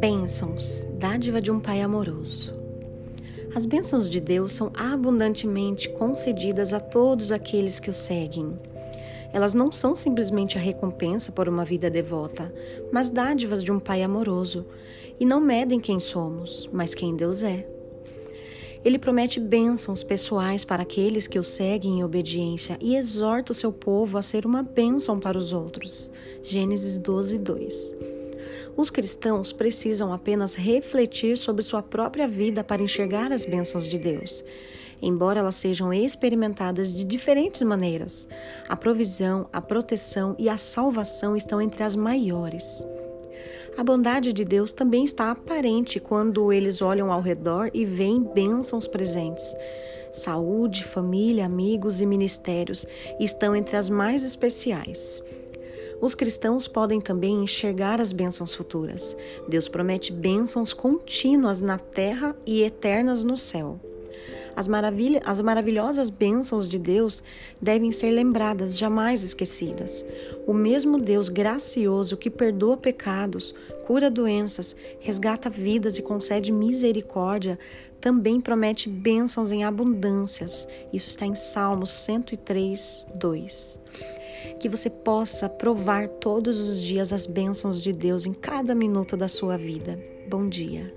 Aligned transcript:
Bênçãos, 0.00 0.86
dádiva 0.98 1.40
de 1.40 1.50
um 1.50 1.60
Pai 1.60 1.80
amoroso. 1.80 2.52
As 3.54 3.66
bênçãos 3.66 4.08
de 4.08 4.20
Deus 4.20 4.52
são 4.52 4.70
abundantemente 4.74 5.88
concedidas 5.88 6.72
a 6.72 6.80
todos 6.80 7.32
aqueles 7.32 7.80
que 7.80 7.90
o 7.90 7.94
seguem. 7.94 8.58
Elas 9.32 9.54
não 9.54 9.72
são 9.72 9.96
simplesmente 9.96 10.56
a 10.56 10.60
recompensa 10.60 11.32
por 11.32 11.48
uma 11.48 11.64
vida 11.64 11.90
devota, 11.90 12.54
mas 12.92 13.10
dádivas 13.10 13.64
de 13.64 13.72
um 13.72 13.80
Pai 13.80 14.02
amoroso, 14.02 14.66
e 15.18 15.24
não 15.24 15.40
medem 15.40 15.80
quem 15.80 16.00
somos, 16.00 16.68
mas 16.72 16.94
quem 16.94 17.16
Deus 17.16 17.42
é. 17.42 17.73
Ele 18.84 18.98
promete 18.98 19.40
bênçãos 19.40 20.02
pessoais 20.02 20.62
para 20.62 20.82
aqueles 20.82 21.26
que 21.26 21.38
o 21.38 21.42
seguem 21.42 22.00
em 22.00 22.04
obediência 22.04 22.76
e 22.82 22.96
exorta 22.96 23.52
o 23.52 23.54
seu 23.54 23.72
povo 23.72 24.18
a 24.18 24.22
ser 24.22 24.44
uma 24.44 24.62
bênção 24.62 25.18
para 25.18 25.38
os 25.38 25.54
outros. 25.54 26.12
Gênesis 26.42 26.98
12, 26.98 27.38
2. 27.38 27.96
Os 28.76 28.90
cristãos 28.90 29.52
precisam 29.54 30.12
apenas 30.12 30.54
refletir 30.54 31.38
sobre 31.38 31.62
sua 31.62 31.82
própria 31.82 32.28
vida 32.28 32.62
para 32.62 32.82
enxergar 32.82 33.32
as 33.32 33.46
bênçãos 33.46 33.88
de 33.88 33.96
Deus. 33.96 34.44
Embora 35.00 35.40
elas 35.40 35.56
sejam 35.56 35.92
experimentadas 35.92 36.92
de 36.92 37.04
diferentes 37.04 37.62
maneiras, 37.62 38.28
a 38.68 38.76
provisão, 38.76 39.48
a 39.52 39.60
proteção 39.60 40.34
e 40.38 40.48
a 40.48 40.58
salvação 40.58 41.36
estão 41.36 41.60
entre 41.60 41.82
as 41.82 41.96
maiores. 41.96 42.86
A 43.76 43.82
bondade 43.82 44.32
de 44.32 44.44
Deus 44.44 44.72
também 44.72 45.04
está 45.04 45.32
aparente 45.32 45.98
quando 45.98 46.52
eles 46.52 46.80
olham 46.80 47.10
ao 47.10 47.20
redor 47.20 47.70
e 47.74 47.84
veem 47.84 48.22
bênçãos 48.22 48.86
presentes. 48.86 49.54
Saúde, 50.12 50.84
família, 50.84 51.44
amigos 51.44 52.00
e 52.00 52.06
ministérios 52.06 52.86
estão 53.18 53.54
entre 53.56 53.76
as 53.76 53.88
mais 53.88 54.22
especiais. 54.22 55.20
Os 56.00 56.14
cristãos 56.14 56.68
podem 56.68 57.00
também 57.00 57.42
enxergar 57.42 58.00
as 58.00 58.12
bênçãos 58.12 58.54
futuras. 58.54 59.16
Deus 59.48 59.68
promete 59.68 60.12
bênçãos 60.12 60.72
contínuas 60.72 61.60
na 61.60 61.78
terra 61.78 62.36
e 62.46 62.62
eternas 62.62 63.24
no 63.24 63.36
céu. 63.36 63.80
As, 64.56 64.68
maravilha, 64.68 65.20
as 65.24 65.40
maravilhosas 65.40 66.10
bênçãos 66.10 66.68
de 66.68 66.78
Deus 66.78 67.22
devem 67.60 67.90
ser 67.90 68.10
lembradas, 68.10 68.78
jamais 68.78 69.22
esquecidas. 69.22 70.04
O 70.46 70.52
mesmo 70.52 70.98
Deus 70.98 71.28
gracioso 71.28 72.16
que 72.16 72.30
perdoa 72.30 72.76
pecados, 72.76 73.54
cura 73.86 74.10
doenças, 74.10 74.76
resgata 75.00 75.50
vidas 75.50 75.98
e 75.98 76.02
concede 76.02 76.52
misericórdia, 76.52 77.58
também 78.00 78.40
promete 78.40 78.88
bênçãos 78.88 79.50
em 79.50 79.64
abundâncias. 79.64 80.68
Isso 80.92 81.08
está 81.08 81.26
em 81.26 81.34
Salmos 81.34 81.90
103, 81.90 83.08
2 83.14 83.80
que 84.58 84.68
você 84.68 84.88
possa 84.88 85.48
provar 85.48 86.08
todos 86.08 86.60
os 86.60 86.80
dias 86.80 87.12
as 87.12 87.26
bênçãos 87.26 87.82
de 87.82 87.92
Deus 87.92 88.24
em 88.24 88.32
cada 88.32 88.74
minuto 88.74 89.16
da 89.16 89.28
sua 89.28 89.56
vida. 89.56 89.98
Bom 90.28 90.48
dia. 90.48 90.92